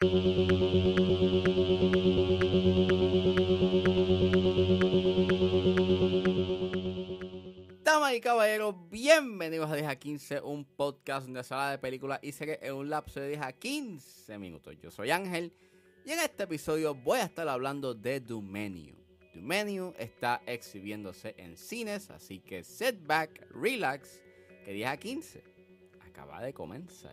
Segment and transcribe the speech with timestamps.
[0.00, 0.14] Damas
[8.14, 12.32] y caballeros, bienvenidos a 10 a 15, un podcast donde se habla de películas y
[12.32, 14.74] series en un lapso de 10 a 15 minutos.
[14.82, 15.52] Yo soy Ángel
[16.06, 18.22] y en este episodio voy a estar hablando de.
[18.22, 18.40] The
[19.34, 24.22] Menu está exhibiéndose en cines, así que sit back, relax,
[24.64, 25.44] que 10 a 15
[26.00, 27.12] acaba de comenzar.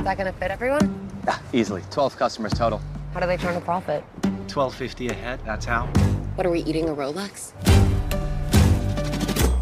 [0.00, 0.88] Is that gonna fit everyone?
[1.26, 1.82] Yeah, easily.
[1.90, 2.80] 12 customers total.
[3.12, 4.02] How do they turn a profit?
[4.48, 5.88] 1250 a head, that's how.
[6.36, 7.52] What are we eating a Rolex?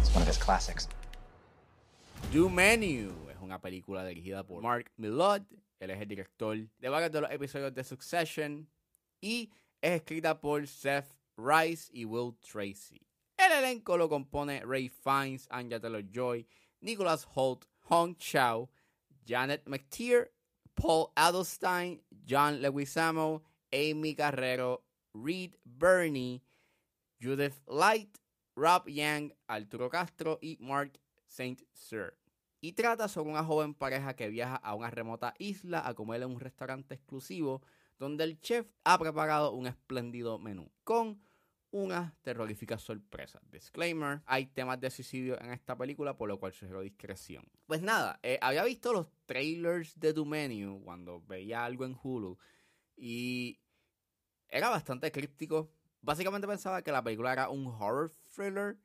[0.00, 0.88] It's one of his classics.
[2.32, 5.42] Do Menu es una película dirigida por Mark Millard.
[5.82, 8.66] Él es el director de varios de los episodios de Succession
[9.20, 9.50] y
[9.82, 13.06] es escrita por Seth Rice y Will Tracy.
[13.36, 16.46] El elenco lo compone Ray Fiennes, Anya Taylor-Joy,
[16.80, 18.70] Nicholas Holt, Hong Chow,
[19.26, 20.30] Janet McTeer,
[20.74, 23.42] Paul Adelstein, John Leguizamo,
[23.72, 26.42] Amy Carrero, Reed Burney,
[27.20, 28.18] Judith Light,
[28.56, 31.64] Rob Yang, Arturo Castro y Mark St.
[31.74, 32.18] Cyr.
[32.60, 36.30] Y trata sobre una joven pareja que viaja a una remota isla a comer en
[36.30, 37.62] un restaurante exclusivo
[37.98, 41.20] donde el chef ha preparado un espléndido menú con
[41.72, 43.42] unas terroríficas sorpresas.
[43.50, 47.44] Disclaimer, hay temas de suicidio en esta película, por lo cual sugiero discreción.
[47.66, 52.38] Pues nada, eh, había visto los trailers de Menu cuando veía algo en Hulu
[52.96, 53.58] y
[54.48, 55.72] era bastante críptico.
[56.02, 58.76] Básicamente pensaba que la película era un horror thriller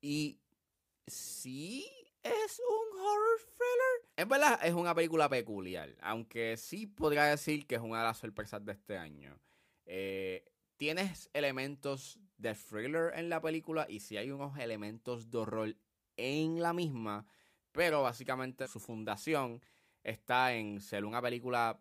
[0.00, 0.40] y
[1.06, 1.86] sí
[2.22, 4.10] es un horror thriller.
[4.16, 8.18] En verdad es una película peculiar, aunque sí podría decir que es una de las
[8.18, 9.38] sorpresas de este año.
[9.84, 10.44] Eh,
[10.82, 15.76] tienes elementos de thriller en la película y sí hay unos elementos de horror
[16.16, 17.24] en la misma,
[17.70, 19.62] pero básicamente su fundación
[20.02, 21.80] está en ser una película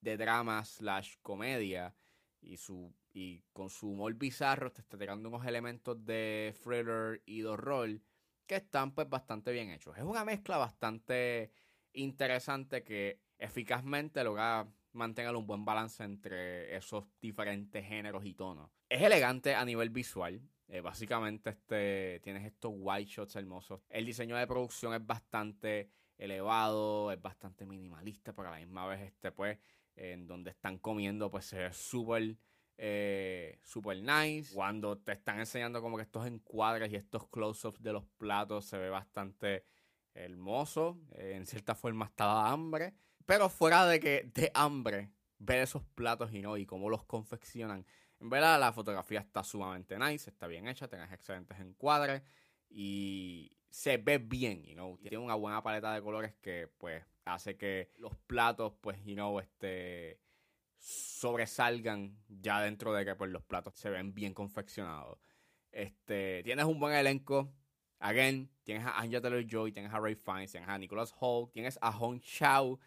[0.00, 1.94] de drama slash comedia
[2.40, 7.42] y su y con su humor bizarro te está tirando unos elementos de thriller y
[7.42, 8.00] de horror
[8.46, 9.98] que están pues bastante bien hechos.
[9.98, 11.52] Es una mezcla bastante
[11.92, 18.70] interesante que eficazmente logra mantener un buen balance entre esos diferentes géneros y tonos.
[18.88, 20.40] Es elegante a nivel visual.
[20.68, 23.80] Eh, básicamente este, tienes estos white shots hermosos.
[23.88, 29.00] El diseño de producción es bastante elevado, es bastante minimalista, pero a la misma vez
[29.00, 29.58] este pues
[29.96, 32.36] en donde están comiendo pues se ve súper
[32.76, 33.58] eh,
[34.02, 34.54] nice.
[34.54, 38.78] Cuando te están enseñando como que estos encuadres y estos close-ups de los platos se
[38.78, 39.64] ve bastante
[40.14, 40.98] hermoso.
[41.14, 42.94] Eh, en cierta forma hasta da hambre.
[43.28, 47.84] Pero fuera de que de hambre, ver esos platos y no, y cómo los confeccionan.
[48.20, 52.22] En verdad, la fotografía está sumamente nice, está bien hecha, tienes excelentes encuadres
[52.70, 54.96] y se ve bien, you know.
[54.96, 59.38] Tiene una buena paleta de colores que, pues, hace que los platos, pues, you know,
[59.40, 60.22] este
[60.78, 65.18] sobresalgan ya dentro de que pues, los platos se ven bien confeccionados.
[65.70, 67.52] Este, tienes un buen elenco.
[67.98, 71.92] Again, tienes a Anja Taylor-Joy, tienes a Ray Fiennes, tienes a Nicholas Holt, tienes a
[71.92, 72.80] Hong Chao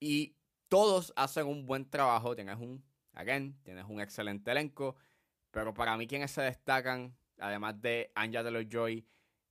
[0.00, 0.36] y
[0.68, 2.34] todos hacen un buen trabajo.
[2.34, 4.96] Tienes un, again, tienes un excelente elenco.
[5.50, 9.06] Pero para mí quienes se destacan, además de Anja Taylor-Joy,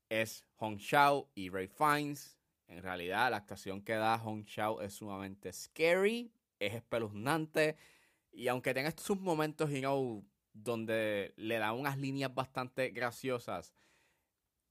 [0.10, 2.38] es Hong Chao y Ray Fiennes.
[2.68, 7.78] En realidad, la actuación que da Hong Chao es sumamente scary, es espeluznante.
[8.32, 13.74] Y aunque tenga sus momentos, you know, donde le da unas líneas bastante graciosas,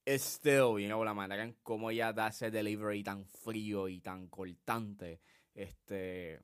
[0.04, 4.00] es still, you know, la manera en cómo ella da ese delivery tan frío y
[4.00, 5.20] tan cortante,
[5.54, 6.40] este,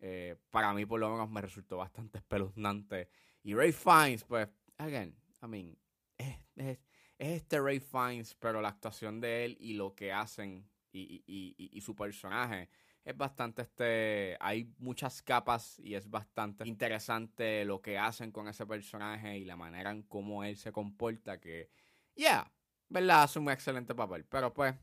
[0.00, 3.08] eh, para mí por lo menos me resultó bastante espeluznante.
[3.42, 4.48] Y Ray Fiennes, pues,
[4.78, 5.78] again, I mean,
[6.18, 6.78] es, es,
[7.18, 11.54] es este Ray Fiennes, pero la actuación de él y lo que hacen y, y,
[11.58, 12.68] y, y su personaje
[13.06, 18.66] es bastante este hay muchas capas y es bastante interesante lo que hacen con ese
[18.66, 21.70] personaje y la manera en cómo él se comporta que
[22.16, 22.50] yeah
[22.88, 24.74] verdad hace un excelente papel pero pues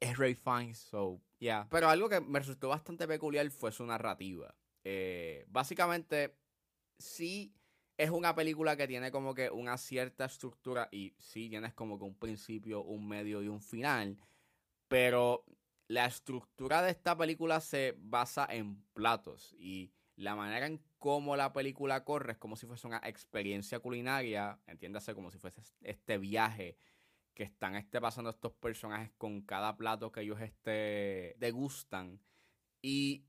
[0.00, 1.66] es Ray Fiennes so yeah.
[1.70, 4.54] Pero algo que me resultó bastante peculiar fue su narrativa.
[4.84, 6.36] Eh, básicamente
[6.98, 7.54] sí
[7.96, 12.04] es una película que tiene como que una cierta estructura y sí tienes como que
[12.04, 14.18] un principio un medio y un final
[14.88, 15.44] pero
[15.88, 21.52] la estructura de esta película se basa en platos y la manera en cómo la
[21.52, 26.76] película corre es como si fuese una experiencia culinaria, entiéndase como si fuese este viaje
[27.34, 32.20] que están este pasando estos personajes con cada plato que ellos este degustan
[32.82, 33.26] Y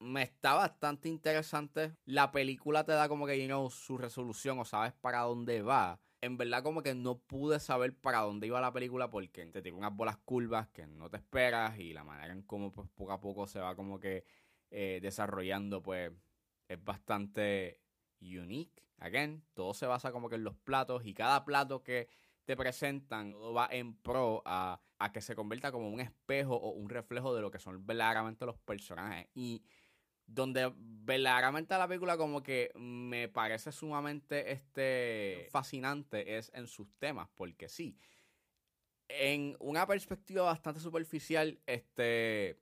[0.00, 1.96] me está bastante interesante.
[2.04, 6.00] La película te da como que, you know, su resolución o sabes para dónde va.
[6.20, 9.78] En verdad como que no pude saber para dónde iba la película porque te tiene
[9.78, 13.20] unas bolas curvas que no te esperas y la manera en cómo pues, poco a
[13.20, 14.24] poco se va como que
[14.70, 16.12] eh, desarrollando pues
[16.68, 17.80] es bastante
[18.20, 18.82] unique.
[18.98, 22.08] Again, todo se basa como que en los platos y cada plato que
[22.44, 26.70] te presentan todo va en pro a, a que se convierta como un espejo o
[26.70, 29.28] un reflejo de lo que son verdaderamente los personajes.
[29.34, 29.64] Y
[30.26, 37.28] donde verdaderamente la película como que me parece sumamente este fascinante es en sus temas,
[37.34, 37.98] porque sí,
[39.08, 42.58] en una perspectiva bastante superficial, este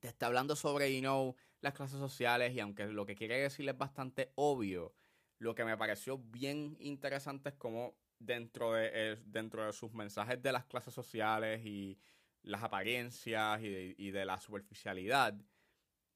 [0.00, 3.68] te está hablando sobre, you know, las clases sociales y aunque lo que quiere decir
[3.68, 4.94] es bastante obvio,
[5.38, 10.40] lo que me pareció bien interesante es como dentro de, eh, dentro de sus mensajes
[10.42, 11.98] de las clases sociales y
[12.42, 15.34] las apariencias y de, y de la superficialidad,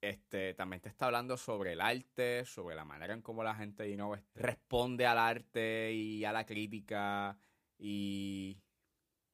[0.01, 3.91] este, también te está hablando sobre el arte, sobre la manera en cómo la gente
[3.97, 7.39] you este, responde al arte y a la crítica.
[7.79, 8.59] Y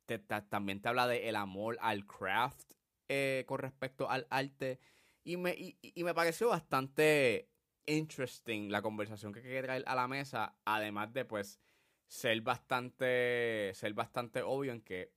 [0.06, 2.74] te, ta- también te habla del el amor al craft
[3.08, 4.78] eh, con respecto al arte.
[5.24, 7.50] Y me, y, me pareció bastante
[7.86, 10.56] interesting la conversación que quiere traer a la mesa.
[10.64, 11.60] Además de pues
[12.10, 15.12] ser bastante, ser bastante obvio en que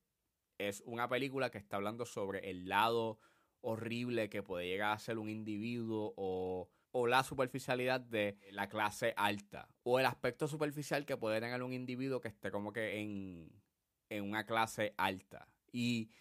[0.60, 3.20] es una película que está hablando sobre el lado
[3.62, 9.16] horrible que puede llegar a ser un individuo o, o la superficialidad de la clase
[9.18, 13.64] alta o el aspecto superficial que puede tener un individuo que esté como que en,
[14.10, 15.48] en una clase alta.
[15.72, 16.12] Y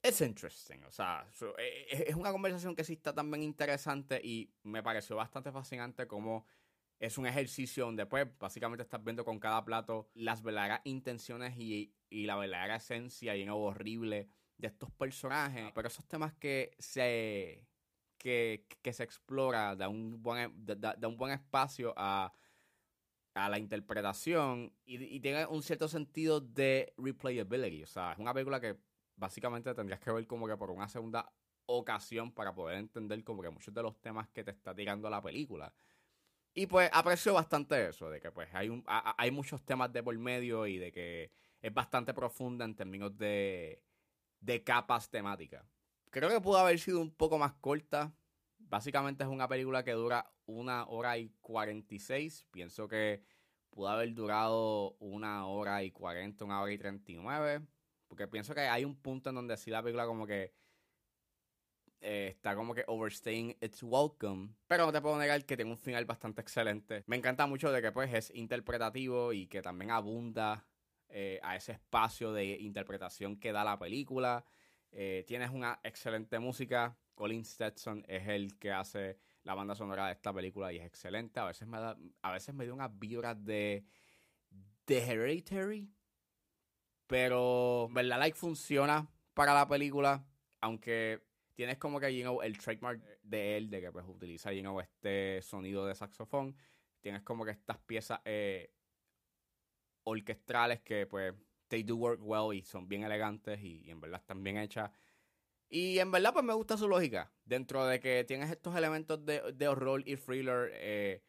[0.00, 1.26] es interesting, o sea,
[1.58, 6.06] e- e- es una conversación que sí está también interesante y me pareció bastante fascinante
[6.06, 6.46] como
[7.02, 11.96] es un ejercicio donde pues básicamente estás viendo con cada plato las verdaderas intenciones y,
[12.08, 17.68] y la verdadera esencia y horrible de estos personajes, pero esos temas que se
[18.18, 22.32] que, que se explora da un buen da, da- da un buen espacio a,
[23.34, 28.34] a la interpretación y, y tiene un cierto sentido de replayability, o sea, es una
[28.34, 28.78] película que
[29.16, 31.32] básicamente tendrías que ver como que por una segunda
[31.66, 35.22] ocasión para poder entender como que muchos de los temas que te está tirando la
[35.22, 35.72] película.
[36.54, 40.02] Y pues aprecio bastante eso, de que pues hay, un, a- hay muchos temas de
[40.02, 41.30] por medio y de que
[41.62, 43.82] es bastante profunda en términos de,
[44.40, 45.64] de capas temáticas.
[46.10, 48.14] Creo que pudo haber sido un poco más corta.
[48.58, 52.46] Básicamente es una película que dura una hora y 46.
[52.50, 53.22] Pienso que
[53.70, 57.62] pudo haber durado una hora y 40, una hora y 39.
[58.08, 60.52] Porque pienso que hay un punto en donde sí la película como que
[62.02, 64.50] eh, está como que overstaying its welcome.
[64.66, 67.04] Pero no te puedo negar que tiene un final bastante excelente.
[67.06, 70.66] Me encanta mucho de que pues es interpretativo y que también abunda
[71.08, 74.44] eh, a ese espacio de interpretación que da la película.
[74.90, 76.98] Eh, tienes una excelente música.
[77.14, 81.38] Colin Stetson es el que hace la banda sonora de esta película y es excelente.
[81.38, 83.84] A veces me da, a veces me dio unas vibras de,
[84.86, 85.88] de Hereditary.
[87.06, 88.18] Pero, ¿verdad?
[88.18, 90.26] Like funciona para la película.
[90.60, 91.22] Aunque
[91.62, 95.86] tienes como que, el trademark de él, de que pues utiliza, you know, este sonido
[95.86, 96.56] de saxofón.
[97.00, 98.72] Tienes como que estas piezas eh,
[100.02, 101.34] orquestrales que pues
[101.68, 104.90] they do work well y son bien elegantes y, en verdad están bien hechas.
[105.68, 107.32] Y en verdad pues me gusta su lógica.
[107.44, 111.22] Dentro de que tienes estos elementos de, de horror y thriller, eh,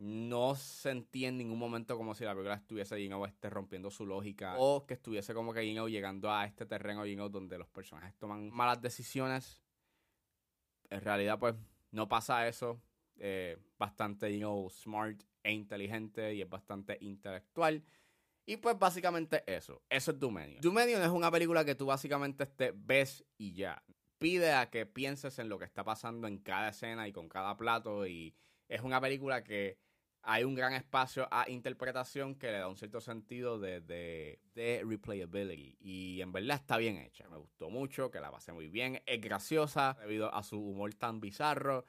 [0.00, 4.54] no sentí en ningún momento como si la película estuviese know, este, rompiendo su lógica
[4.56, 8.50] o que estuviese como que know, llegando a este terreno know, donde los personajes toman
[8.50, 9.62] malas decisiones.
[10.88, 11.54] En realidad pues
[11.90, 12.80] no pasa eso.
[13.16, 17.84] Eh, bastante know, smart e inteligente y es bastante intelectual.
[18.46, 19.82] Y pues básicamente eso.
[19.90, 20.62] Eso es Dominion.
[20.62, 23.82] Dominion es una película que tú básicamente este, ves y ya.
[24.16, 27.54] Pide a que pienses en lo que está pasando en cada escena y con cada
[27.58, 28.06] plato.
[28.06, 28.34] Y
[28.66, 29.78] es una película que
[30.22, 35.76] hay un gran espacio a interpretación que le da un cierto sentido de, de, replayability.
[35.80, 37.28] Y en verdad está bien hecha.
[37.28, 39.02] Me gustó mucho, que la pasé muy bien.
[39.06, 41.84] Es graciosa debido a su humor tan bizarro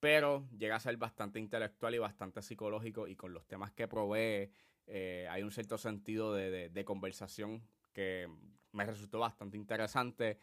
[0.00, 4.50] pero llega a ser bastante intelectual y bastante psicológico y con los temas que provee
[4.86, 8.28] eh, hay un cierto sentido de, de- conversación que
[8.72, 10.38] me resultó bastante interesante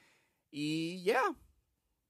[0.51, 1.23] y ya,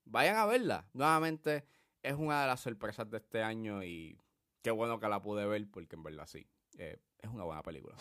[0.04, 0.90] vayan a verla.
[0.94, 1.66] Nuevamente
[2.02, 4.20] es una de las sorpresas de este año y
[4.66, 6.44] qué bueno que la pude ver porque en verdad sí,
[6.80, 7.96] eh, es una buena película.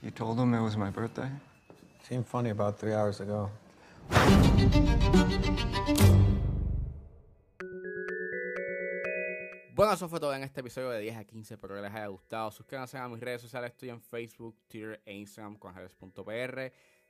[0.00, 1.28] You told him it was my birthday?
[2.08, 3.50] Seemed funny about three hours ago.
[9.74, 11.52] Bueno, eso fue todo en este episodio de 10 a 15.
[11.52, 12.50] Espero que les haya gustado.
[12.50, 13.72] Suscríbanse a mis redes sociales.
[13.72, 15.74] Estoy en Facebook, Twitter e Instagram con.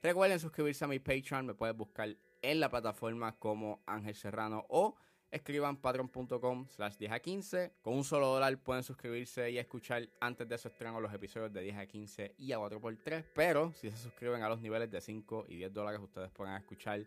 [0.01, 1.45] Recuerden suscribirse a mi Patreon.
[1.45, 4.95] Me pueden buscar en la plataforma como Ángel Serrano o
[5.31, 7.73] escriban patreon.com slash 10 a 15.
[7.81, 11.61] Con un solo dólar pueden suscribirse y escuchar antes de su estreno los episodios de
[11.61, 13.25] 10 a 15 y a 4x3.
[13.33, 17.05] Pero si se suscriben a los niveles de 5 y 10 dólares, ustedes pueden escuchar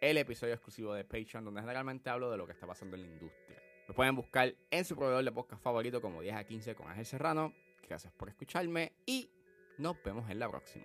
[0.00, 3.08] el episodio exclusivo de Patreon, donde generalmente hablo de lo que está pasando en la
[3.08, 3.62] industria.
[3.88, 7.06] Me pueden buscar en su proveedor de podcast favorito como 10 a 15 con Ángel
[7.06, 7.52] Serrano.
[7.86, 9.30] Gracias por escucharme y
[9.78, 10.84] nos vemos en la próxima.